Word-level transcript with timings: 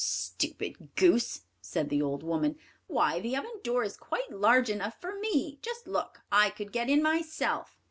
"Stupid 0.03 0.95
goose," 0.95 1.41
said 1.61 1.89
the 1.89 2.01
old 2.01 2.23
woman, 2.23 2.57
"why, 2.87 3.19
the 3.19 3.37
oven 3.37 3.59
door 3.61 3.83
is 3.83 3.95
quite 3.97 4.31
large 4.31 4.67
enough 4.67 4.99
for 4.99 5.19
me; 5.19 5.59
just 5.61 5.85
look, 5.87 6.23
I 6.31 6.49
could 6.49 6.71
get 6.71 6.89
in 6.89 7.03
myself." 7.03 7.77